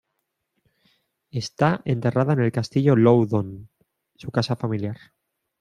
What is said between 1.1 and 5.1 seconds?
Está enterrada en el Castillo Loudoun, su casa familiar.